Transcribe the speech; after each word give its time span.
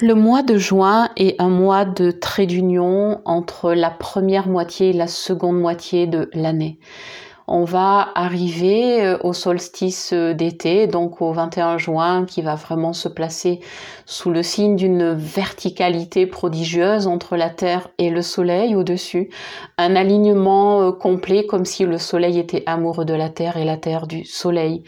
Le 0.00 0.14
mois 0.14 0.44
de 0.44 0.58
juin 0.58 1.10
est 1.16 1.40
un 1.40 1.48
mois 1.48 1.84
de 1.84 2.12
trait 2.12 2.46
d'union 2.46 3.20
entre 3.24 3.72
la 3.72 3.90
première 3.90 4.46
moitié 4.46 4.90
et 4.90 4.92
la 4.92 5.08
seconde 5.08 5.58
moitié 5.58 6.06
de 6.06 6.30
l'année. 6.34 6.78
On 7.50 7.64
va 7.64 8.10
arriver 8.14 9.02
euh, 9.02 9.16
au 9.24 9.32
solstice 9.32 10.12
euh, 10.12 10.34
d'été, 10.34 10.86
donc 10.86 11.22
au 11.22 11.32
21 11.32 11.78
juin, 11.78 12.26
qui 12.26 12.42
va 12.42 12.56
vraiment 12.56 12.92
se 12.92 13.08
placer 13.08 13.60
sous 14.04 14.30
le 14.30 14.42
signe 14.42 14.76
d'une 14.76 15.14
verticalité 15.14 16.26
prodigieuse 16.26 17.06
entre 17.06 17.36
la 17.36 17.48
Terre 17.48 17.88
et 17.96 18.10
le 18.10 18.20
Soleil 18.20 18.76
au-dessus. 18.76 19.30
Un 19.78 19.96
alignement 19.96 20.82
euh, 20.82 20.92
complet 20.92 21.46
comme 21.46 21.64
si 21.64 21.86
le 21.86 21.96
Soleil 21.96 22.38
était 22.38 22.64
amoureux 22.66 23.06
de 23.06 23.14
la 23.14 23.30
Terre 23.30 23.56
et 23.56 23.64
la 23.64 23.78
Terre 23.78 24.06
du 24.06 24.26
Soleil. 24.26 24.82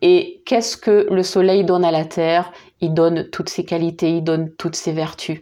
Et 0.00 0.42
qu'est-ce 0.46 0.76
que 0.76 1.08
le 1.10 1.22
Soleil 1.24 1.64
donne 1.64 1.84
à 1.84 1.90
la 1.90 2.04
Terre? 2.04 2.52
Il 2.80 2.94
donne 2.94 3.28
toutes 3.30 3.48
ses 3.48 3.64
qualités, 3.64 4.10
il 4.18 4.22
donne 4.22 4.50
toutes 4.56 4.76
ses 4.76 4.92
vertus. 4.92 5.40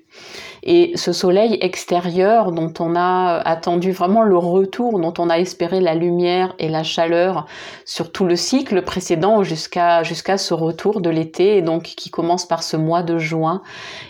Et 0.67 0.93
ce 0.95 1.13
soleil 1.13 1.59
extérieur 1.61 2.51
dont 2.51 2.73
on 2.81 2.97
a 2.97 3.37
attendu 3.45 3.93
vraiment 3.93 4.23
le 4.23 4.39
retour, 4.39 4.99
dont 4.99 5.13
on 5.19 5.29
a 5.29 5.39
espéré 5.39 5.79
la 5.81 5.95
lumière 5.95 6.55
et 6.59 6.71
la 6.71 6.83
chaleur 6.83 7.45
sur 7.85 8.11
tout 8.11 8.25
le 8.25 8.35
cycle 8.35 8.81
précédent 8.81 9.43
jusqu'à 9.43 10.03
jusqu'à 10.03 10.39
ce 10.39 10.55
retour 10.55 11.03
de 11.03 11.11
l'été, 11.11 11.59
et 11.59 11.63
donc 11.63 11.83
qui 11.83 12.09
commence 12.09 12.47
par 12.47 12.63
ce 12.63 12.79
mois 12.79 13.03
de 13.03 13.19
juin, 13.19 13.61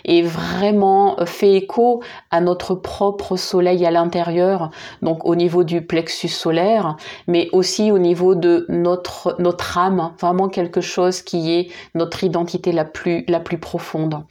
et 0.05 0.21
vraiment 0.21 1.17
fait 1.25 1.55
écho 1.55 2.01
à 2.31 2.39
notre 2.39 2.73
propre 2.73 3.35
soleil 3.35 3.85
à 3.85 3.91
l'intérieur, 3.91 4.71
donc 5.01 5.25
au 5.25 5.35
niveau 5.35 5.65
du 5.65 5.81
plexus 5.81 6.29
solaire, 6.29 6.95
mais 7.27 7.49
aussi 7.51 7.91
au 7.91 7.99
niveau 7.99 8.33
de 8.33 8.65
notre 8.69 9.35
notre 9.39 9.77
âme, 9.77 10.13
vraiment 10.21 10.47
quelque 10.47 10.79
chose 10.79 11.21
qui 11.21 11.51
est 11.51 11.67
notre 11.95 12.23
identité 12.23 12.71
la 12.71 12.85
plus 12.85 13.25
la 13.27 13.41
plus 13.41 13.57
profonde. 13.57 14.23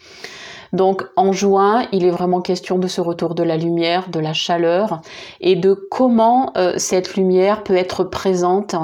Donc 0.75 1.05
en 1.15 1.31
juin, 1.31 1.87
il 1.93 2.05
est 2.05 2.11
vraiment 2.11 2.41
question 2.41 2.79
de 2.79 2.89
ce 2.89 3.01
retour 3.01 3.37
de 3.37 3.45
la 3.45 3.57
lumière, 3.57 4.09
de 4.11 4.19
la 4.19 4.33
chaleur 4.33 5.01
et 5.41 5.55
de 5.55 5.73
comment 5.73 6.53
euh, 6.57 6.75
cette 6.79 7.15
lumière 7.15 7.63
peut 7.63 7.77
être 7.77 8.03
présente 8.03 8.75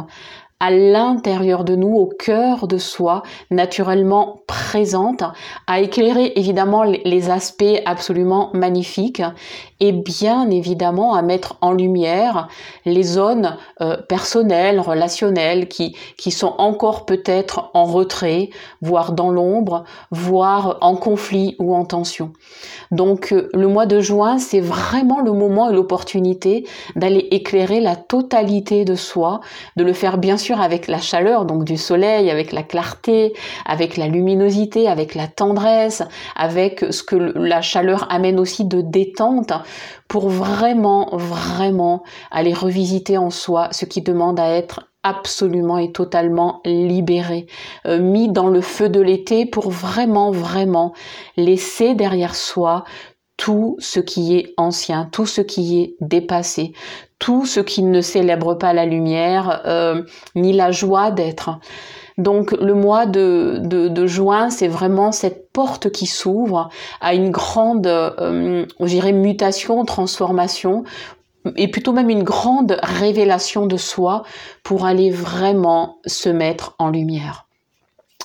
à 0.60 0.70
l'intérieur 0.70 1.64
de 1.64 1.74
nous, 1.74 1.96
au 1.96 2.06
cœur 2.06 2.68
de 2.68 2.78
soi, 2.78 3.22
naturellement 3.50 4.42
présente, 4.46 5.24
à 5.66 5.80
éclairer 5.80 6.34
évidemment 6.36 6.84
les 6.84 7.30
aspects 7.30 7.80
absolument 7.86 8.50
magnifiques 8.52 9.22
et 9.80 9.92
bien 9.92 10.50
évidemment 10.50 11.14
à 11.14 11.22
mettre 11.22 11.56
en 11.60 11.72
lumière 11.72 12.48
les 12.84 13.02
zones 13.02 13.56
euh, 13.80 13.96
personnelles, 13.96 14.78
relationnelles 14.80 15.68
qui, 15.68 15.96
qui 16.16 16.30
sont 16.30 16.54
encore 16.58 17.06
peut-être 17.06 17.70
en 17.74 17.84
retrait, 17.84 18.50
voire 18.82 19.12
dans 19.12 19.30
l'ombre, 19.30 19.84
voire 20.10 20.78
en 20.82 20.96
conflit 20.96 21.56
ou 21.58 21.74
en 21.74 21.84
tension. 21.84 22.32
Donc 22.90 23.32
euh, 23.32 23.48
le 23.54 23.68
mois 23.68 23.86
de 23.86 24.00
juin, 24.00 24.38
c'est 24.38 24.60
vraiment 24.60 25.20
le 25.20 25.32
moment 25.32 25.70
et 25.70 25.74
l'opportunité 25.74 26.66
d'aller 26.96 27.28
éclairer 27.30 27.80
la 27.80 27.96
totalité 27.96 28.84
de 28.84 28.94
soi, 28.94 29.40
de 29.76 29.84
le 29.84 29.92
faire 29.92 30.18
bien 30.18 30.36
sûr 30.36 30.60
avec 30.60 30.88
la 30.88 30.98
chaleur, 30.98 31.44
donc 31.44 31.64
du 31.64 31.76
soleil, 31.76 32.30
avec 32.30 32.52
la 32.52 32.62
clarté, 32.62 33.32
avec 33.64 33.96
la 33.96 34.08
luminosité, 34.08 34.88
avec 34.88 35.14
la 35.14 35.26
tendresse, 35.26 36.02
avec 36.36 36.84
ce 36.90 37.02
que 37.02 37.16
la 37.16 37.62
chaleur 37.62 38.06
amène 38.10 38.38
aussi 38.38 38.64
de 38.64 38.80
détente, 38.80 39.52
pour 40.08 40.28
vraiment, 40.28 41.16
vraiment 41.16 42.02
aller 42.30 42.54
revisiter 42.54 43.18
en 43.18 43.30
soi 43.30 43.68
ce 43.72 43.84
qui 43.84 44.02
demande 44.02 44.38
à 44.40 44.48
être 44.48 44.86
absolument 45.02 45.78
et 45.78 45.92
totalement 45.92 46.60
libéré, 46.64 47.46
euh, 47.86 47.98
mis 47.98 48.30
dans 48.30 48.48
le 48.48 48.60
feu 48.60 48.88
de 48.88 49.00
l'été 49.00 49.46
pour 49.46 49.70
vraiment, 49.70 50.30
vraiment 50.30 50.92
laisser 51.36 51.94
derrière 51.94 52.34
soi 52.34 52.84
tout 53.40 53.76
ce 53.78 54.00
qui 54.00 54.36
est 54.36 54.52
ancien, 54.58 55.08
tout 55.10 55.24
ce 55.24 55.40
qui 55.40 55.80
est 55.80 55.96
dépassé, 56.02 56.74
tout 57.18 57.46
ce 57.46 57.60
qui 57.60 57.82
ne 57.82 58.02
célèbre 58.02 58.52
pas 58.52 58.74
la 58.74 58.84
lumière, 58.84 59.62
euh, 59.64 60.02
ni 60.36 60.52
la 60.52 60.72
joie 60.72 61.10
d'être. 61.10 61.58
Donc 62.18 62.52
le 62.52 62.74
mois 62.74 63.06
de, 63.06 63.58
de, 63.62 64.06
juin, 64.06 64.50
c'est 64.50 64.68
vraiment 64.68 65.10
cette 65.10 65.50
porte 65.52 65.90
qui 65.90 66.04
s'ouvre 66.04 66.68
à 67.00 67.14
une 67.14 67.30
grande, 67.30 67.86
euh, 67.86 68.66
mutation, 69.14 69.86
transformation, 69.86 70.84
et 71.56 71.68
plutôt 71.68 71.94
même 71.94 72.10
une 72.10 72.24
grande 72.24 72.78
révélation 72.82 73.64
de 73.64 73.78
soi 73.78 74.22
pour 74.62 74.84
aller 74.84 75.10
vraiment 75.10 75.96
se 76.04 76.28
mettre 76.28 76.74
en 76.78 76.90
lumière. 76.90 77.46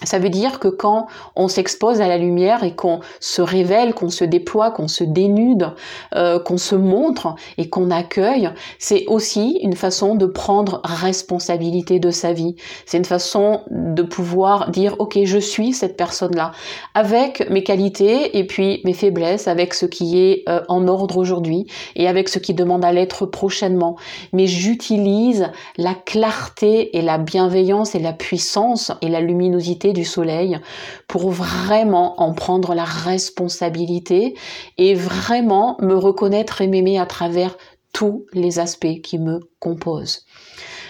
Ça 0.04 0.20
veut 0.20 0.30
dire 0.30 0.60
que 0.60 0.68
quand 0.68 1.08
on 1.38 1.48
s'expose 1.48 2.02
à 2.02 2.10
la 2.10 2.18
lumière 2.18 2.66
et 2.66 2.76
qu'on 2.76 3.00
se 3.22 3.42
révèle, 3.42 3.94
qu'on 3.94 4.10
se 4.10 4.26
déploie, 4.26 4.72
qu'on 4.72 4.90
se 4.90 5.06
dénude, 5.06 5.72
euh, 6.16 6.38
qu'on 6.38 6.58
se 6.58 6.76
montre 6.76 7.36
et 7.58 7.70
qu'on 7.70 7.90
accueille, 7.92 8.50
c'est 8.78 9.06
aussi 9.08 9.58
une 9.64 9.76
façon 9.76 10.16
de 10.16 10.26
prendre 10.26 10.82
responsabilité 10.84 12.00
de 12.00 12.12
sa 12.12 12.34
vie. 12.34 12.58
C'est 12.86 12.98
une 12.98 13.06
façon 13.06 13.62
de 13.72 14.04
pouvoir 14.04 14.70
dire 14.70 14.96
ok 15.00 15.20
je 15.24 15.38
suis 15.38 15.72
cette 15.72 15.96
personne-là 15.96 16.52
avec 16.94 17.50
mes 17.50 17.64
qualités 17.64 18.38
et 18.38 18.46
puis 18.46 18.82
mes 18.84 18.94
faiblesses, 18.94 19.48
avec 19.48 19.74
ce 19.74 19.86
qui 19.86 20.20
est 20.20 20.44
euh, 20.50 20.60
en 20.68 20.90
ordre 20.90 21.16
aujourd'hui 21.16 21.68
et 21.96 22.10
avec 22.10 22.28
ce 22.28 22.40
qui 22.40 22.54
demande 22.54 22.84
à 22.84 22.92
l'être 22.92 23.26
prochainement. 23.26 23.96
Mais 24.34 24.46
j'utilise 24.46 25.52
la 25.78 25.94
clarté 25.94 26.98
et 26.98 27.02
la 27.02 27.18
bienveillance 27.18 27.96
et 27.96 28.00
la 28.00 28.14
puissance 28.14 28.92
et 29.02 29.08
la 29.08 29.22
luminosité 29.22 29.85
du 29.94 30.06
soleil 30.06 30.60
pour 31.08 31.30
vraiment 31.30 32.22
en 32.22 32.34
prendre 32.34 32.74
la 32.74 32.84
responsabilité 32.84 34.36
et 34.78 34.94
vraiment 34.94 35.78
me 35.82 35.96
reconnaître 35.96 36.62
et 36.62 36.68
m'aimer 36.68 37.00
à 37.00 37.06
travers 37.06 37.58
tous 37.94 38.26
les 38.34 38.60
aspects 38.60 39.02
qui 39.02 39.20
me 39.20 39.40
composent. 39.60 40.26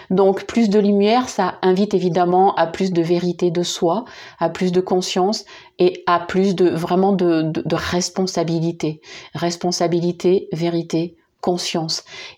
Donc 0.10 0.46
plus 0.46 0.70
de 0.70 0.80
lumière, 0.80 1.30
ça 1.30 1.56
invite 1.62 1.94
évidemment 1.94 2.56
à 2.56 2.68
plus 2.68 2.92
de 2.92 3.02
vérité 3.02 3.52
de 3.52 3.64
soi, 3.64 4.06
à 4.40 4.50
plus 4.50 4.72
de 4.72 4.82
conscience 4.82 5.46
et 5.80 6.04
à 6.06 6.20
plus 6.20 6.56
de 6.56 6.70
vraiment 6.70 7.14
de, 7.14 7.52
responsabilité. 7.76 9.02
Responsabilité, 9.34 10.48
vérité, 10.52 11.16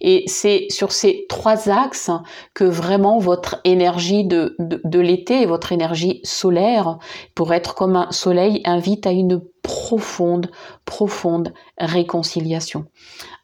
Et 0.02 0.24
c'est 0.28 0.68
sur 0.70 0.92
ces 0.92 1.26
trois 1.30 1.70
axes 1.70 2.12
que 2.54 2.64
vraiment 2.64 3.20
votre 3.20 3.60
énergie 3.64 4.26
de, 4.26 4.56
de, 4.60 5.00
l'été, 5.00 5.46
votre 5.46 5.72
énergie 5.72 6.20
solaire, 6.24 6.98
pour 7.36 7.54
être 7.54 7.76
comme 7.76 7.96
un 7.96 8.12
soleil, 8.12 8.62
invite 8.66 9.08
à 9.08 9.12
une 9.12 9.42
profonde, 9.62 10.50
profonde 10.86 11.54
réconciliation 11.78 12.86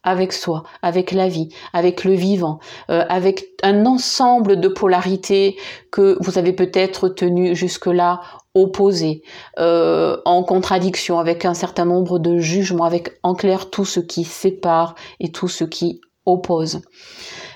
avec 0.04 0.32
soi, 0.32 0.62
avec 0.82 1.10
la 1.10 1.28
vie, 1.28 1.48
avec 1.72 2.04
le 2.04 2.12
vivant, 2.12 2.60
euh, 2.90 3.04
avec 3.08 3.46
un 3.62 3.86
ensemble 3.86 4.60
de 4.60 4.68
polarités 4.68 5.56
que 5.90 6.16
vous 6.20 6.38
avez 6.38 6.52
peut-être 6.52 7.08
tenu 7.08 7.56
jusque-là 7.56 8.20
opposé, 8.54 9.22
euh, 9.58 10.18
en 10.24 10.44
contradiction 10.44 11.18
avec 11.18 11.44
un 11.44 11.54
certain 11.54 11.86
nombre 11.86 12.18
de 12.18 12.38
jugements, 12.38 12.84
avec 12.84 13.18
en 13.22 13.34
clair 13.34 13.70
tout 13.70 13.84
ce 13.84 14.00
qui 14.00 14.22
sépare 14.24 14.94
et 15.18 15.32
tout 15.32 15.48
ce 15.48 15.64
qui 15.64 16.00
oppose. 16.26 16.82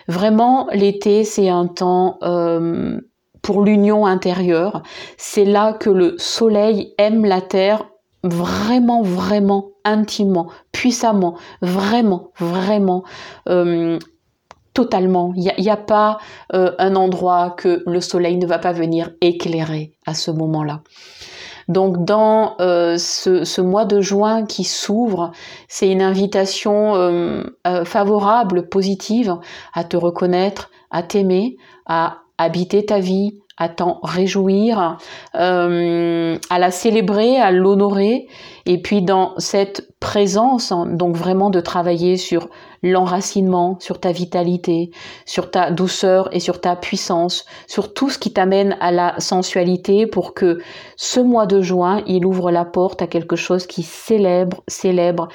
Vraiment, 0.09 0.69
l'été, 0.73 1.25
c'est 1.25 1.49
un 1.49 1.67
temps 1.67 2.19
euh, 2.23 2.99
pour 3.43 3.63
l'union 3.63 4.07
intérieure. 4.07 4.83
C'est 5.17 5.45
là 5.45 5.73
que 5.73 5.91
le 5.91 6.17
soleil 6.19 6.95
aime 6.99 7.25
la 7.25 7.41
terre 7.41 7.85
vraiment, 8.29 9.03
vraiment, 9.03 9.71
intimement, 9.85 10.49
puissamment, 10.73 11.37
vraiment, 11.63 12.31
vraiment. 12.39 13.05
Euh, 13.49 13.99
totalement. 14.75 15.33
Il 15.35 15.53
n'y 15.59 15.71
a, 15.71 15.77
pas 15.77 16.19
euh, 16.55 16.73
un 16.79 16.95
endroit 16.95 17.51
que 17.51 17.83
le 17.85 18.01
soleil 18.01 18.37
ne 18.37 18.47
va 18.47 18.59
pas 18.59 18.73
venir 18.73 19.11
éclairer 19.21 19.93
à 20.07 20.15
ce 20.15 20.31
moment-là. 20.31 20.83
Donc 21.67 22.05
dans 22.05 22.55
euh, 22.61 22.97
ce, 22.97 23.61
mois 23.61 23.85
de 23.85 24.01
juin 24.01 24.47
qui 24.47 24.63
s'ouvre, 24.63 25.33
c'est 25.67 25.91
une 25.91 26.01
invitation 26.01 26.95
favorable, 27.85 28.69
positive 28.69 29.37
à 29.75 29.83
te 29.83 29.97
reconnaître, 29.97 30.71
à 30.93 31.03
t'aimer, 31.03 31.57
à 31.87 32.19
habiter 32.39 32.87
ta 32.87 33.01
vie, 33.01 33.41
à 33.59 33.69
t'en 33.69 33.99
réjouir, 34.03 34.99
euh, 35.35 36.39
à 36.49 36.59
la 36.59 36.71
célébrer, 36.71 37.37
à 37.37 37.51
l'honorer, 37.51 38.29
et 38.67 38.81
puis 38.81 39.03
dans 39.03 39.35
cette 39.39 39.89
présence, 40.01 40.71
hein, 40.73 40.87
donc 40.87 41.17
vraiment 41.17 41.51
de 41.51 41.61
travailler 41.61 42.17
sur 42.17 42.49
l'enracinement, 42.83 43.77
sur 43.81 43.99
ta 43.99 44.13
vitalité, 44.13 44.91
sur 45.27 45.51
ta 45.51 45.71
douceur 45.73 46.29
et 46.33 46.39
sur 46.39 46.61
ta 46.61 46.77
puissance, 46.77 47.45
sur 47.67 47.93
tout 47.93 48.11
ce 48.11 48.19
qui 48.19 48.33
t'amène 48.33 48.77
à 48.81 48.93
la 48.93 49.19
sensualité 49.19 50.07
pour 50.07 50.35
que 50.35 50.59
ce 50.97 51.19
mois 51.19 51.47
de 51.47 51.61
juin, 51.61 52.03
il 52.07 52.25
ouvre 52.25 52.53
la 52.53 52.65
porte 52.65 53.03
à 53.03 53.07
quelque 53.07 53.37
chose 53.37 53.67
qui 53.67 53.83
célèbre, 53.83 54.63
célèbre 54.69 55.29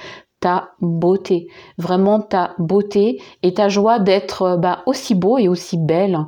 ta 0.44 0.72
beauté, 0.82 1.48
vraiment 1.78 2.20
ta 2.20 2.54
beauté 2.60 3.22
et 3.44 3.54
ta 3.54 3.70
joie 3.70 4.00
d'être 4.00 4.58
bah, 4.58 4.84
aussi 4.86 5.16
beau 5.16 5.38
et 5.38 5.48
aussi 5.48 5.78
belle 5.78 6.20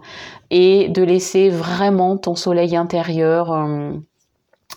et 0.51 0.87
de 0.87 1.03
laisser 1.03 1.49
vraiment 1.49 2.15
ton 2.15 2.33
soleil 2.33 2.77
intérieur 2.77 3.51
euh, 3.51 3.91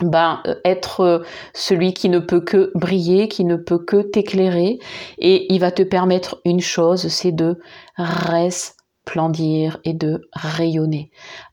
ben, 0.01 0.43
être 0.65 1.23
celui 1.55 1.95
qui 1.95 2.09
ne 2.09 2.19
peut 2.19 2.41
que 2.41 2.73
briller, 2.75 3.29
qui 3.29 3.45
ne 3.45 3.55
peut 3.55 3.79
que 3.79 4.03
t'éclairer, 4.03 4.81
et 5.19 5.53
il 5.55 5.61
va 5.61 5.71
te 5.71 5.85
permettre 5.85 6.41
une 6.45 6.61
chose, 6.61 7.07
c'est 7.07 7.31
de 7.31 7.61
resplendir 7.97 9.79
et 9.85 9.95
de 9.95 10.29
rayonner. 10.33 11.13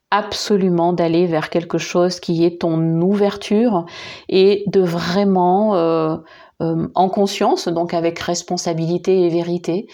Absolument 0.09 0.91
d'aller 0.93 1.27
vers 1.27 1.51
quelque 1.51 1.77
chose 1.77 2.19
qui 2.19 2.45
est 2.45 2.61
ton 2.61 2.79
ouverture 3.01 3.85
et 4.27 4.63
de 4.67 4.81
vraiment 4.81 5.75
euh, 5.75 6.17
euh, 6.61 6.87
en 6.95 7.09
conscience, 7.09 7.67
donc 7.67 7.93
avec 7.93 8.19
responsabilité 8.19 9.21
et 9.21 9.29
vérité, 9.29 9.87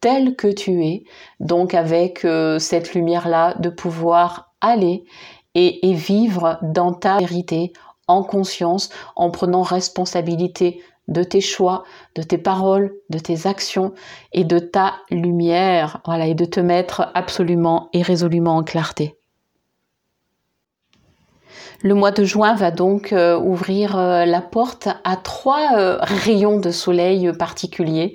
tel 0.00 0.36
que 0.36 0.48
tu 0.48 0.84
es, 0.84 1.04
donc 1.40 1.74
avec 1.74 2.24
euh, 2.24 2.58
cette 2.58 2.94
lumière-là, 2.94 3.54
de 3.60 3.70
pouvoir 3.70 4.52
aller 4.60 5.04
et, 5.54 5.88
et 5.88 5.94
vivre 5.94 6.58
dans 6.62 6.92
ta 6.92 7.18
vérité 7.18 7.72
en 8.08 8.22
conscience, 8.22 8.90
en 9.16 9.30
prenant 9.30 9.62
responsabilité 9.62 10.82
de 11.08 11.22
tes 11.22 11.40
choix, 11.40 11.84
de 12.14 12.22
tes 12.22 12.38
paroles, 12.38 12.94
de 13.10 13.18
tes 13.18 13.46
actions 13.46 13.92
et 14.32 14.44
de 14.44 14.58
ta 14.58 14.94
lumière, 15.10 16.00
voilà, 16.04 16.26
et 16.26 16.34
de 16.34 16.44
te 16.44 16.60
mettre 16.60 17.10
absolument 17.14 17.88
et 17.92 18.02
résolument 18.02 18.56
en 18.56 18.62
clarté. 18.62 19.16
Le 21.84 21.94
mois 21.94 22.12
de 22.12 22.22
juin 22.22 22.54
va 22.54 22.70
donc 22.70 23.12
euh, 23.12 23.36
ouvrir 23.36 23.98
euh, 23.98 24.24
la 24.24 24.40
porte 24.40 24.88
à 25.02 25.16
trois 25.16 25.76
euh, 25.76 25.98
rayons 26.00 26.60
de 26.60 26.70
soleil 26.70 27.32
particuliers. 27.36 28.14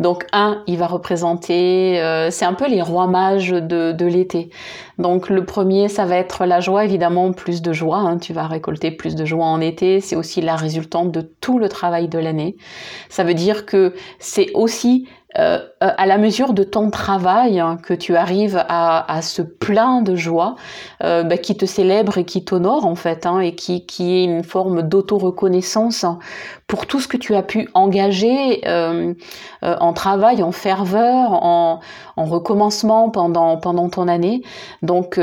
Donc 0.00 0.26
un, 0.32 0.64
il 0.66 0.78
va 0.78 0.88
représenter, 0.88 2.00
c'est 2.30 2.44
un 2.44 2.54
peu 2.54 2.68
les 2.68 2.82
rois 2.82 3.06
mages 3.06 3.50
de, 3.50 4.04
l'été. 4.04 4.50
Donc 4.98 5.28
le 5.30 5.44
premier, 5.44 5.88
ça 5.88 6.04
va 6.04 6.16
être 6.16 6.44
la 6.44 6.58
joie, 6.58 6.84
évidemment, 6.84 7.32
plus 7.32 7.62
de 7.62 7.72
joie. 7.72 7.98
Hein. 7.98 8.18
tu 8.18 8.32
vas 8.32 8.48
récolter 8.48 8.90
plus 8.90 9.14
de 9.14 9.24
joie 9.24 9.46
en 9.46 9.60
été. 9.60 10.00
C'est 10.00 10.16
aussi 10.16 10.40
la 10.40 10.56
résultante 10.56 11.12
de 11.12 11.20
tout 11.20 11.60
le 11.60 11.68
travail 11.68 12.08
de 12.08 12.18
l'année. 12.18 12.56
Ça 13.08 13.22
veut 13.22 13.34
dire 13.34 13.66
que 13.66 13.94
c'est 14.18 14.50
aussi 14.54 15.06
euh, 15.38 15.58
euh, 15.82 15.90
à 15.96 16.06
la 16.06 16.18
mesure 16.18 16.52
de 16.52 16.62
ton 16.62 16.90
travail 16.90 17.58
hein, 17.60 17.78
que 17.82 17.94
tu 17.94 18.16
arrives 18.16 18.62
à, 18.68 19.12
à 19.12 19.22
ce 19.22 19.42
plein 19.42 20.02
de 20.02 20.14
joie 20.14 20.54
euh, 21.02 21.22
bah, 21.22 21.38
qui 21.38 21.56
te 21.56 21.66
célèbre 21.66 22.18
et 22.18 22.24
qui 22.24 22.44
t'honore 22.44 22.86
en 22.86 22.94
fait 22.94 23.26
hein, 23.26 23.40
et 23.40 23.54
qui, 23.54 23.84
qui 23.86 24.14
est 24.14 24.24
une 24.24 24.44
forme 24.44 24.82
d'auto-reconnaissance 24.82 26.06
pour 26.66 26.86
tout 26.86 27.00
ce 27.00 27.08
que 27.08 27.16
tu 27.16 27.34
as 27.34 27.42
pu 27.42 27.68
engager 27.74 28.62
en 29.62 29.92
travail, 29.92 30.42
en 30.42 30.52
ferveur, 30.52 31.32
en, 31.32 31.80
en 32.16 32.24
recommencement 32.24 33.10
pendant, 33.10 33.58
pendant 33.58 33.88
ton 33.90 34.08
année. 34.08 34.42
Donc 34.82 35.20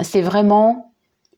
c'est 0.00 0.22
vraiment 0.22 0.87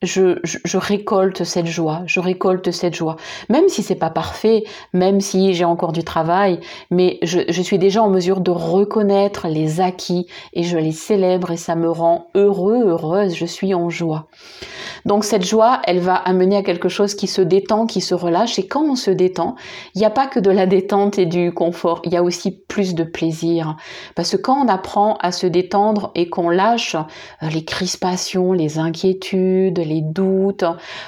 je, 0.02 0.78
récolte 0.78 1.44
cette 1.44 1.66
joie, 1.66 2.02
je 2.06 2.20
récolte 2.20 2.70
cette 2.70 2.94
joie. 2.94 3.16
Même 3.50 3.68
si 3.68 3.82
c'est 3.82 3.96
pas 3.96 4.08
parfait, 4.08 4.64
même 4.94 5.20
si 5.20 5.52
j'ai 5.52 5.66
encore 5.66 5.92
du 5.92 6.04
travail, 6.04 6.60
mais 6.90 7.18
je, 7.22 7.40
je, 7.48 7.62
suis 7.62 7.78
déjà 7.78 8.02
en 8.02 8.08
mesure 8.08 8.40
de 8.40 8.50
reconnaître 8.50 9.46
les 9.48 9.80
acquis 9.80 10.26
et 10.54 10.62
je 10.62 10.78
les 10.78 10.92
célèbre 10.92 11.50
et 11.50 11.58
ça 11.58 11.76
me 11.76 11.90
rend 11.90 12.28
heureux, 12.34 12.82
heureuse, 12.86 13.34
je 13.34 13.44
suis 13.44 13.74
en 13.74 13.90
joie. 13.90 14.28
Donc 15.04 15.24
cette 15.24 15.44
joie, 15.44 15.80
elle 15.84 16.00
va 16.00 16.14
amener 16.14 16.56
à 16.56 16.62
quelque 16.62 16.88
chose 16.88 17.14
qui 17.14 17.26
se 17.26 17.42
détend, 17.42 17.86
qui 17.86 18.00
se 18.00 18.14
relâche. 18.14 18.58
Et 18.58 18.66
quand 18.66 18.82
on 18.82 18.96
se 18.96 19.10
détend, 19.10 19.56
il 19.94 19.98
n'y 19.98 20.04
a 20.04 20.10
pas 20.10 20.26
que 20.26 20.40
de 20.40 20.50
la 20.50 20.66
détente 20.66 21.18
et 21.18 21.26
du 21.26 21.52
confort, 21.52 22.02
il 22.04 22.12
y 22.12 22.16
a 22.16 22.22
aussi 22.22 22.50
plus 22.50 22.94
de 22.94 23.04
plaisir. 23.04 23.76
Parce 24.14 24.32
que 24.32 24.36
quand 24.36 24.64
on 24.64 24.68
apprend 24.68 25.16
à 25.20 25.32
se 25.32 25.46
détendre 25.46 26.10
et 26.14 26.28
qu'on 26.28 26.50
lâche 26.50 26.94
euh, 26.94 27.48
les 27.52 27.64
crispations, 27.64 28.52
les 28.52 28.78
inquiétudes, 28.78 29.78
les 29.90 30.00
doutes, 30.00 30.64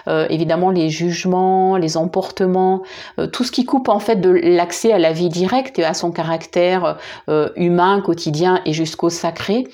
euh, 0.08 0.26
évidemment 0.28 0.70
les 0.70 0.90
jugements, 0.90 1.76
les 1.76 1.96
emportements, 1.96 2.82
euh, 3.18 3.26
tout 3.26 3.44
ce 3.44 3.52
qui 3.52 3.64
coupe 3.64 3.88
en 3.88 3.98
fait 3.98 4.16
de 4.16 4.30
l'accès 4.30 4.92
à 4.92 4.98
la 4.98 5.12
vie 5.12 5.28
directe 5.30 5.78
et 5.78 5.84
à 5.84 5.94
son 5.94 6.10
caractère 6.10 6.98
humain, 7.56 8.00
quotidien 8.00 8.60
et 8.66 8.72
jusqu'au 8.72 9.08
sacré, 9.10 9.66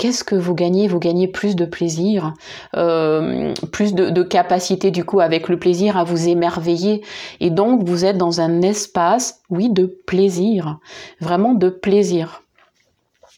qu'est-ce 0.00 0.24
que 0.24 0.34
vous 0.34 0.54
gagnez? 0.54 0.88
Vous 0.88 0.98
gagnez 0.98 1.28
plus 1.28 1.54
de 1.54 1.66
plaisir, 1.66 2.32
euh, 2.74 3.52
plus 3.70 3.94
de, 3.94 4.22
capacité 4.22 4.90
du 4.90 5.04
coup 5.04 5.20
avec 5.20 5.48
le 5.48 5.58
plaisir 5.58 5.98
à 5.98 6.04
vous 6.04 6.26
émerveiller. 6.26 7.02
Et 7.40 7.50
donc 7.50 7.84
vous 7.84 8.06
êtes 8.06 8.16
dans 8.16 8.40
un 8.40 8.62
espace, 8.62 9.42
oui, 9.50 9.68
de 9.68 9.84
plaisir, 9.84 10.78
vraiment 11.20 11.52
de 11.52 11.68
plaisir. 11.68 12.42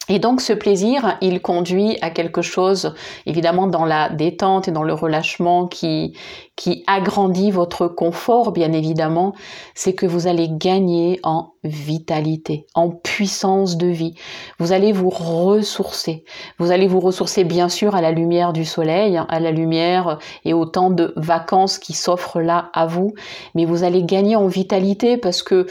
Et 0.08 0.18
donc 0.18 0.40
ce 0.40 0.52
plaisir, 0.52 1.16
il 1.20 1.40
conduit 1.40 1.96
à 2.00 2.10
quelque 2.10 2.42
chose, 2.42 2.94
évidemment 3.24 3.68
dans 3.68 3.84
la 3.84 4.08
détente 4.08 4.66
et 4.66 4.72
dans 4.72 4.82
le 4.82 4.94
relâchement 4.94 5.68
qui, 5.68 6.16
qui 6.56 6.82
agrandit 6.88 7.50
votre 7.52 7.86
confort, 7.86 8.52
bien 8.52 8.72
évidemment, 8.72 9.32
c'est 9.74 9.94
que 9.94 10.06
vous 10.06 10.26
allez 10.26 10.48
gagner 10.50 11.20
en 11.22 11.52
vitalité, 11.64 12.66
en 12.74 12.90
puissance 12.90 13.76
de 13.76 13.86
vie. 13.86 14.14
Vous 14.58 14.72
allez 14.72 14.92
vous 14.92 15.08
ressourcer. 15.08 16.24
Vous 16.58 16.72
allez 16.72 16.88
vous 16.88 17.00
ressourcer 17.00 17.44
bien 17.44 17.68
sûr 17.68 17.94
à 17.94 18.00
la 18.00 18.10
lumière 18.10 18.52
du 18.52 18.64
soleil, 18.64 19.20
à 19.28 19.40
la 19.40 19.52
lumière 19.52 20.18
et 20.44 20.52
au 20.52 20.66
temps 20.66 20.90
de 20.90 21.12
vacances 21.16 21.78
qui 21.78 21.92
s'offrent 21.92 22.40
là 22.40 22.70
à 22.74 22.86
vous, 22.86 23.14
mais 23.54 23.64
vous 23.64 23.84
allez 23.84 24.02
gagner 24.02 24.34
en 24.34 24.48
vitalité 24.48 25.16
parce 25.16 25.42
que 25.42 25.66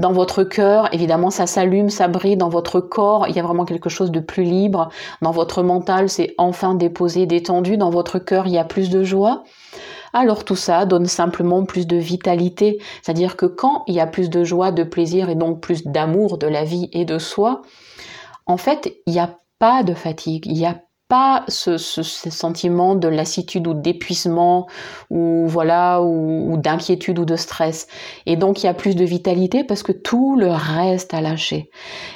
dans 0.00 0.12
votre 0.12 0.44
cœur, 0.44 0.88
évidemment, 0.94 1.28
ça 1.28 1.46
s'allume, 1.46 1.90
ça 1.90 2.08
brille. 2.08 2.38
Dans 2.38 2.48
votre 2.48 2.80
corps, 2.80 3.26
il 3.28 3.36
y 3.36 3.38
a 3.38 3.42
vraiment 3.42 3.66
quelque 3.66 3.90
chose 3.90 4.10
de 4.10 4.20
plus 4.20 4.44
libre. 4.44 4.88
Dans 5.20 5.30
votre 5.30 5.62
mental, 5.62 6.08
c'est 6.08 6.34
enfin 6.38 6.74
déposé, 6.74 7.26
détendu. 7.26 7.76
Dans 7.76 7.90
votre 7.90 8.18
cœur, 8.18 8.46
il 8.46 8.54
y 8.54 8.58
a 8.58 8.64
plus 8.64 8.88
de 8.88 9.04
joie. 9.04 9.44
Alors 10.14 10.44
tout 10.44 10.56
ça 10.56 10.86
donne 10.86 11.04
simplement 11.04 11.66
plus 11.66 11.86
de 11.86 11.98
vitalité. 11.98 12.78
C'est-à-dire 13.02 13.36
que 13.36 13.44
quand 13.44 13.84
il 13.88 13.94
y 13.94 14.00
a 14.00 14.06
plus 14.06 14.30
de 14.30 14.42
joie, 14.42 14.72
de 14.72 14.84
plaisir 14.84 15.28
et 15.28 15.34
donc 15.34 15.60
plus 15.60 15.86
d'amour 15.86 16.38
de 16.38 16.46
la 16.46 16.64
vie 16.64 16.88
et 16.94 17.04
de 17.04 17.18
soi, 17.18 17.60
en 18.46 18.56
fait, 18.56 18.96
il 19.06 19.12
n'y 19.12 19.20
a 19.20 19.36
pas 19.58 19.82
de 19.82 19.92
fatigue, 19.92 20.46
il 20.46 20.54
n'y 20.54 20.66
a 20.66 20.80
pas 21.10 21.44
ce, 21.48 21.76
sentiment 21.76 22.94
de 22.94 23.08
lassitude 23.08 23.66
ou 23.66 23.74
d'épuisement 23.74 24.68
ou 25.10 25.44
voilà 25.46 26.00
ou, 26.00 26.56
d'inquiétude 26.56 27.18
ou 27.18 27.24
de 27.24 27.36
stress. 27.36 27.88
Et 28.26 28.36
donc 28.36 28.62
il 28.62 28.66
y 28.66 28.68
a 28.68 28.74
plus 28.74 28.94
de 28.94 29.04
vitalité 29.04 29.64
parce 29.64 29.82
que 29.82 29.92
tout 29.92 30.36
le 30.36 30.48
reste 30.48 31.12
a 31.12 31.20
lâché. 31.20 31.68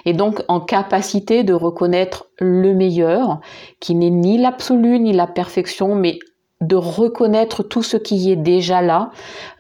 Et 0.07 0.13
donc 0.15 0.43
en 0.49 0.61
capacité 0.61 1.43
de 1.43 1.53
reconnaître 1.53 2.29
le 2.39 2.73
meilleur, 2.73 3.41
qui 3.81 3.97
n'est 3.97 4.11
ni 4.11 4.39
l'absolu 4.39 5.01
ni 5.01 5.13
la 5.13 5.27
perfection, 5.27 5.97
mais 5.97 6.19
de 6.61 6.77
reconnaître 6.77 7.63
tout 7.63 7.83
ce 7.83 7.97
qui 7.97 8.31
est 8.31 8.37
déjà 8.37 8.81
là 8.81 9.11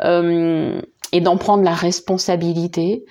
euh, 0.02 0.80
et 1.12 1.20
d'en 1.20 1.36
prendre 1.36 1.62
la 1.62 1.74
responsabilité 1.74 3.04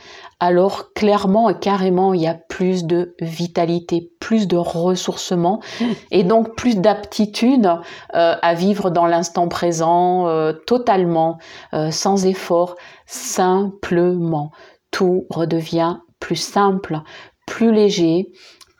alors 0.43 0.91
clairement 0.91 1.49
et 1.49 1.57
carrément, 1.57 2.13
il 2.13 2.19
y 2.19 2.27
a 2.27 2.33
plus 2.33 2.83
de 2.83 3.15
vitalité, 3.21 4.11
plus 4.19 4.45
de 4.45 4.57
ressourcement 4.57 5.61
et 6.11 6.23
donc 6.25 6.57
plus 6.57 6.75
d'aptitude 6.75 7.65
euh, 8.13 8.35
à 8.41 8.53
vivre 8.53 8.89
dans 8.89 9.05
l'instant 9.05 9.47
présent 9.47 10.27
euh, 10.27 10.51
totalement, 10.51 11.37
euh, 11.73 11.91
sans 11.91 12.25
effort, 12.25 12.75
simplement. 13.05 14.51
Tout 14.91 15.27
redevient 15.29 15.99
plus 16.19 16.35
simple, 16.35 16.99
plus 17.47 17.71
léger, 17.71 18.27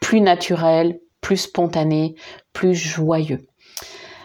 plus 0.01 0.19
naturel, 0.19 0.99
plus 1.21 1.37
spontané, 1.37 2.15
plus 2.51 2.75
joyeux. 2.75 3.47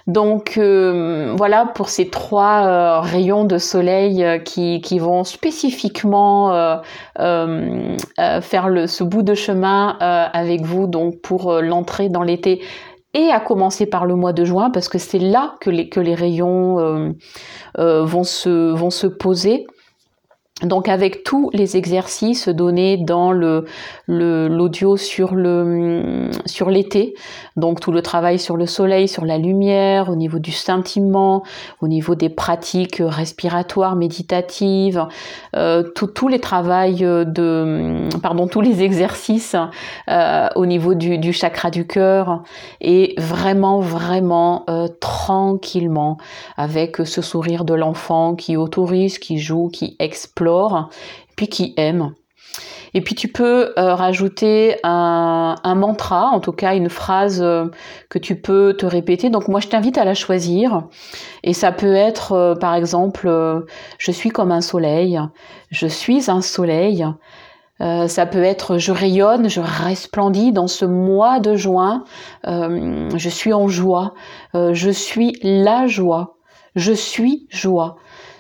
Donc 0.09 0.57
euh, 0.57 1.35
voilà 1.37 1.67
pour 1.67 1.91
ces 1.91 2.09
trois 2.09 2.67
euh, 2.67 3.01
rayons 3.01 3.45
de 3.45 3.59
soleil 3.59 4.25
euh, 4.25 4.39
qui, 4.39 4.99
vont 4.99 5.23
spécifiquement 5.23 6.81
faire 7.15 8.69
le, 8.69 8.87
ce 8.87 9.05
bout 9.05 9.23
de 9.23 9.35
chemin 9.35 9.97
avec 10.01 10.63
vous 10.63 10.87
donc 10.87 11.21
pour 11.21 11.61
l'entrée 11.61 12.09
dans 12.09 12.23
l'été 12.23 12.63
et 13.13 13.31
à 13.31 13.39
commencer 13.39 13.85
par 13.85 14.07
le 14.07 14.15
mois 14.15 14.33
de 14.33 14.47
juin 14.47 14.71
parce 14.71 14.89
que 14.89 14.97
c'est 14.97 15.19
là 15.19 15.57
que 15.61 15.69
les, 15.69 15.91
que 15.91 16.01
les 16.01 16.15
rayons 16.15 17.15
vont, 17.77 18.25
se, 18.25 18.73
vont 18.73 18.91
se 18.91 19.07
poser. 19.07 19.67
Donc 20.63 20.89
avec 20.89 21.23
tous 21.23 21.51
les 21.53 21.77
exercices 21.77 22.49
donnés 22.49 22.97
dans 22.97 23.31
le 23.31 23.67
l'audio 24.09 24.97
sur 24.97 25.37
le 25.37 26.31
sur 26.47 26.69
l'été, 26.69 27.15
donc 27.55 27.79
tout 27.79 27.93
le 27.93 28.03
travail 28.03 28.41
sur 28.41 28.57
le 28.57 28.67
soleil, 28.67 29.07
sur 29.07 29.25
la 29.25 29.39
lumière, 29.39 30.11
au 30.11 30.17
niveau 30.17 30.41
du 30.41 30.51
sentiment, 30.51 31.45
au 31.81 31.87
niveau 31.87 32.17
des 32.17 32.29
pratiques 32.29 33.01
respiratoires, 33.01 33.95
méditatives, 33.95 35.07
euh, 35.55 35.85
tous 35.85 36.27
les 36.27 36.41
travails 36.41 37.03
de 37.03 38.09
pardon 38.21 38.49
tous 38.49 38.61
les 38.61 38.83
exercices 38.83 39.55
euh, 40.09 40.49
au 40.57 40.67
niveau 40.67 40.95
du, 40.95 41.33
chakra 41.33 41.71
du 41.71 41.87
cœur 41.87 42.43
et 42.81 43.15
vraiment 43.17 43.79
vraiment 43.79 44.65
euh, 44.69 44.89
tranquillement 44.99 46.19
avec 46.57 46.97
ce 46.97 47.23
sourire 47.23 47.65
de 47.65 47.75
l'enfant 47.75 48.35
qui 48.35 48.57
autorise, 48.57 49.21
qui 49.21 49.39
joue, 49.39 49.69
qui 49.69 49.95
explore 50.01 50.48
puis 51.37 51.49
qui 51.49 51.75
aime. 51.77 52.15
Et 52.95 53.01
puis 53.01 53.15
tu 53.15 53.29
peux 53.29 53.73
euh, 53.79 53.95
rajouter 53.95 54.77
un, 54.83 55.75
mantra, 55.77 56.29
en 56.29 56.41
tout 56.41 56.53
cas 56.53 56.75
une 56.75 56.89
phrase 56.89 57.41
euh, 57.43 57.67
que 58.09 58.19
tu 58.19 58.41
peux 58.41 58.75
te 58.77 58.87
répéter. 58.87 59.31
Donc 59.31 59.49
moi 59.49 59.61
je 59.61 59.69
t'invite 59.69 59.99
à 59.99 60.05
la 60.05 60.15
choisir. 60.15 60.85
Et 61.45 61.53
ça 61.53 61.73
peut 61.73 61.95
être 61.95 62.33
euh, 62.33 62.55
par 62.55 62.75
exemple 62.75 63.29
je 63.99 64.11
suis 64.11 64.31
comme 64.31 64.53
un 64.53 64.61
soleil, 64.61 65.21
je 65.71 65.87
suis 65.87 66.31
un 66.31 66.41
soleil. 66.41 67.05
ça 67.81 68.27
peut 68.27 68.43
être 68.43 68.79
je 68.79 68.93
rayonne, 68.93 69.49
je 69.49 69.61
resplendis 69.61 70.53
dans 70.53 70.67
ce 70.67 70.85
mois 70.85 71.39
de 71.41 71.55
juin, 71.55 72.05
je 72.45 73.29
suis 73.29 73.53
en 73.53 73.69
joie, 73.69 74.15
je 74.55 74.91
suis 74.91 75.39
la 75.43 75.87
joie, 75.87 76.37
je 76.75 76.93
suis 76.93 77.47
joie. 77.51 77.97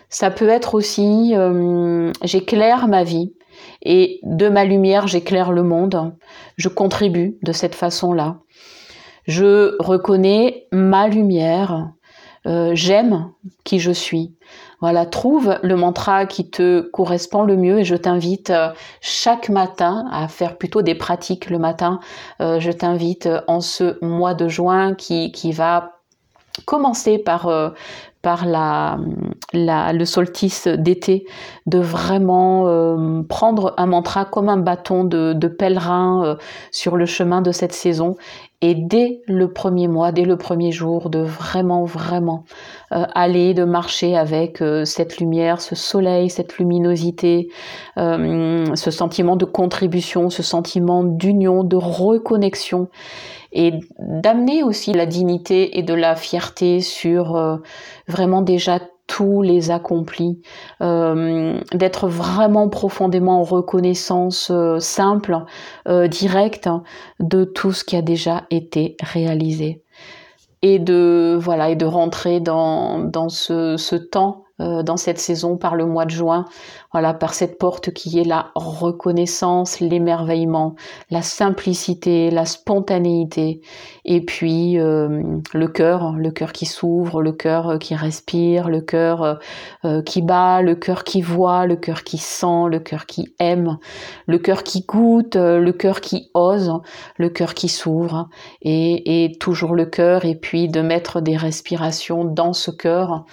Ça 0.08 0.30
peut 0.30 0.48
être 0.48 0.74
aussi 0.74 1.34
j'éclaire 2.24 2.88
ma 2.88 3.04
vie, 3.04 3.32
et 3.82 4.20
de 4.22 4.48
ma 4.48 4.64
lumière, 4.64 5.06
j'éclaire 5.06 5.52
le 5.52 5.62
monde. 5.62 6.12
Je 6.56 6.68
contribue 6.68 7.38
de 7.42 7.52
cette 7.52 7.74
façon-là. 7.74 8.38
Je 9.26 9.76
reconnais 9.78 10.66
ma 10.72 11.08
lumière. 11.08 11.90
Euh, 12.46 12.70
j'aime 12.74 13.30
qui 13.64 13.78
je 13.78 13.90
suis. 13.90 14.34
Voilà, 14.80 15.06
trouve 15.06 15.58
le 15.62 15.74
mantra 15.74 16.24
qui 16.24 16.48
te 16.48 16.80
correspond 16.80 17.42
le 17.42 17.56
mieux 17.56 17.80
et 17.80 17.84
je 17.84 17.96
t'invite 17.96 18.50
euh, 18.50 18.70
chaque 19.00 19.48
matin 19.48 20.06
à 20.12 20.28
faire 20.28 20.56
plutôt 20.56 20.80
des 20.82 20.94
pratiques 20.94 21.50
le 21.50 21.58
matin. 21.58 21.98
Euh, 22.40 22.60
je 22.60 22.70
t'invite 22.70 23.28
en 23.48 23.60
ce 23.60 24.02
mois 24.04 24.34
de 24.34 24.48
juin 24.48 24.94
qui, 24.94 25.32
qui 25.32 25.52
va 25.52 25.96
commencer 26.64 27.18
par 27.18 27.74
par 28.22 28.46
la, 28.46 28.98
le 29.52 30.04
solstice 30.04 30.66
d'été, 30.66 31.24
de 31.66 31.78
vraiment 31.78 32.66
euh, 32.66 33.22
prendre 33.22 33.74
un 33.76 33.86
mantra 33.86 34.24
comme 34.24 34.48
un 34.48 34.56
bâton 34.56 35.04
de, 35.04 35.34
pèlerin 35.46 36.24
euh, 36.24 36.36
sur 36.72 36.96
le 36.96 37.06
chemin 37.06 37.42
de 37.42 37.52
cette 37.52 37.72
saison 37.72 38.16
et 38.60 38.74
dès 38.74 39.22
le 39.26 39.52
premier 39.52 39.88
mois, 39.88 40.10
dès 40.12 40.24
le 40.24 40.36
premier 40.36 40.72
jour, 40.72 41.10
de 41.10 41.20
vraiment, 41.20 41.84
vraiment 41.84 42.44
euh, 42.92 43.04
aller, 43.14 43.54
de 43.54 43.64
marcher 43.64 44.16
avec 44.16 44.62
cette 44.84 45.18
lumière, 45.18 45.60
ce 45.60 45.74
soleil, 45.74 46.30
cette 46.30 46.58
luminosité, 46.58 47.48
ce 47.96 48.90
sentiment 48.90 49.36
de 49.36 49.44
contribution, 49.44 50.30
ce 50.30 50.42
sentiment 50.42 51.04
d'union, 51.04 51.64
de 51.64 51.76
reconnexion 51.76 52.88
et 53.52 53.72
d'amener 53.98 54.62
aussi 54.62 54.92
la 54.92 55.06
dignité 55.06 55.78
et 55.78 55.82
de 55.82 55.94
la 55.94 56.16
fierté 56.16 56.80
sur 56.80 57.36
euh, 57.36 57.56
vraiment 58.06 58.42
déjà 58.42 58.80
tous 59.18 59.42
les 59.42 59.72
accomplis, 59.72 60.40
euh, 60.80 61.58
d'être 61.72 62.06
vraiment 62.06 62.68
profondément 62.68 63.40
en 63.40 63.42
reconnaissance 63.42 64.52
euh, 64.52 64.78
simple, 64.78 65.44
directe 66.08 66.68
de 67.18 67.42
tout 67.42 67.72
ce 67.72 67.82
qui 67.82 67.96
a 67.96 68.02
déjà 68.02 68.44
été 68.50 68.96
réalisé. 69.00 69.82
Et 70.62 70.78
de 70.78 71.36
voilà 71.40 71.70
et 71.70 71.76
de 71.76 71.84
rentrer 71.84 72.38
dans, 72.38 73.10
ce 73.28 73.96
temps 73.96 74.44
euh, 74.60 74.82
dans 74.82 74.96
cette 74.96 75.20
saison 75.20 75.56
par 75.56 75.76
le 75.76 75.86
mois 75.86 76.04
de 76.04 76.10
juin, 76.10 76.44
voilà, 76.90 77.14
par 77.14 77.32
cette 77.32 77.58
porte 77.58 77.92
qui 77.92 78.18
est 78.18 78.24
la 78.24 78.50
reconnaissance, 78.56 79.78
l'émerveillement, 79.78 80.74
la 81.10 81.22
simplicité, 81.22 82.32
la 82.32 82.44
spontanéité, 82.44 83.60
et 84.04 84.20
puis 84.20 84.80
euh, 84.80 85.22
le 85.54 85.68
cœur, 85.68 86.14
le 86.14 86.32
cœur 86.32 86.52
qui 86.52 86.66
s'ouvre, 86.66 87.22
le 87.22 87.30
cœur 87.30 87.68
euh, 87.68 87.78
qui 87.78 87.94
respire, 87.94 88.68
le 88.68 88.80
cœur 88.80 89.38
qui 90.04 90.22
bat, 90.22 90.60
le 90.60 90.74
cœur 90.74 91.04
qui 91.04 91.22
voit, 91.22 91.66
le 91.66 91.76
cœur 91.76 92.02
qui 92.02 92.18
sent, 92.18 92.66
le 92.68 92.80
cœur 92.80 93.06
qui 93.06 93.34
aime, 93.38 93.78
le 94.26 94.38
cœur 94.38 94.64
qui 94.64 94.82
goûte, 94.82 95.36
le 95.36 95.70
cœur 95.70 96.00
qui 96.00 96.30
ose, 96.34 96.72
le 97.16 97.28
cœur 97.28 97.54
qui 97.54 97.68
s'ouvre, 97.68 98.28
et, 98.62 99.24
et 99.24 99.38
toujours 99.38 99.74
le 99.74 99.86
cœur, 99.86 100.24
et 100.24 100.34
puis 100.34 100.68
de 100.68 100.80
mettre 100.80 101.20
des 101.20 101.36
respirations 101.36 102.24
dans 102.24 102.52
ce 102.52 102.70
cœur 102.70 103.24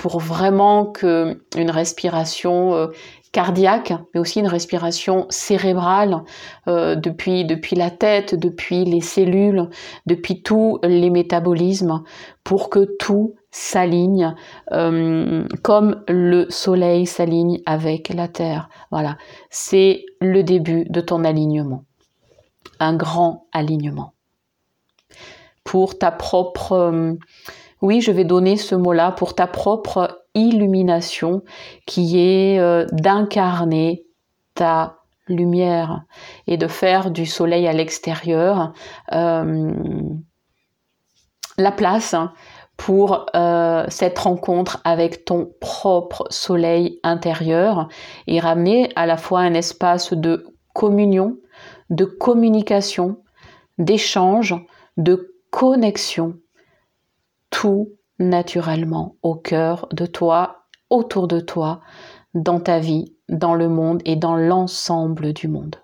pour 0.00 0.18
vraiment 0.18 0.86
que 0.86 1.42
une 1.58 1.70
respiration 1.70 2.74
euh, 2.74 2.86
cardiaque, 3.32 3.92
mais 4.14 4.20
aussi 4.20 4.40
une 4.40 4.46
respiration 4.46 5.26
cérébrale 5.28 6.22
euh, 6.68 6.94
depuis, 6.94 7.44
depuis 7.44 7.76
la 7.76 7.90
tête, 7.90 8.34
depuis 8.34 8.86
les 8.86 9.02
cellules, 9.02 9.68
depuis 10.06 10.42
tous 10.42 10.78
les 10.82 11.10
métabolismes, 11.10 12.02
pour 12.44 12.70
que 12.70 12.88
tout 12.98 13.34
s'aligne 13.50 14.34
euh, 14.72 15.44
comme 15.62 16.02
le 16.08 16.46
soleil 16.48 17.04
s'aligne 17.04 17.60
avec 17.66 18.08
la 18.08 18.26
terre. 18.26 18.70
Voilà, 18.90 19.18
c'est 19.50 20.06
le 20.22 20.42
début 20.42 20.86
de 20.88 21.02
ton 21.02 21.24
alignement. 21.24 21.84
Un 22.78 22.96
grand 22.96 23.44
alignement. 23.52 24.14
Pour 25.62 25.98
ta 25.98 26.10
propre 26.10 27.18
oui, 27.82 28.00
je 28.00 28.12
vais 28.12 28.24
donner 28.24 28.56
ce 28.56 28.74
mot-là 28.74 29.12
pour 29.12 29.34
ta 29.34 29.46
propre 29.46 30.24
illumination 30.34 31.42
qui 31.86 32.18
est 32.18 32.58
euh, 32.58 32.86
d'incarner 32.92 34.04
ta 34.54 34.98
lumière 35.26 36.02
et 36.46 36.56
de 36.56 36.66
faire 36.66 37.10
du 37.10 37.24
soleil 37.24 37.66
à 37.66 37.72
l'extérieur 37.72 38.72
euh, 39.12 39.70
la 41.56 41.72
place 41.72 42.14
pour 42.76 43.26
euh, 43.34 43.84
cette 43.88 44.18
rencontre 44.18 44.80
avec 44.84 45.24
ton 45.24 45.50
propre 45.60 46.24
soleil 46.30 46.98
intérieur 47.02 47.88
et 48.26 48.40
ramener 48.40 48.90
à 48.96 49.06
la 49.06 49.16
fois 49.16 49.40
un 49.40 49.54
espace 49.54 50.12
de 50.14 50.46
communion, 50.72 51.36
de 51.90 52.04
communication, 52.04 53.18
d'échange, 53.78 54.54
de 54.96 55.34
connexion 55.50 56.36
tout 57.50 57.96
naturellement 58.18 59.16
au 59.22 59.34
cœur 59.34 59.88
de 59.92 60.06
toi, 60.06 60.66
autour 60.88 61.28
de 61.28 61.40
toi, 61.40 61.80
dans 62.34 62.60
ta 62.60 62.78
vie, 62.78 63.16
dans 63.28 63.54
le 63.54 63.68
monde 63.68 64.02
et 64.04 64.16
dans 64.16 64.36
l'ensemble 64.36 65.32
du 65.32 65.48
monde. 65.48 65.76